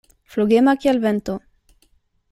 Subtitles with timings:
[0.35, 1.37] Flugema kiel vento.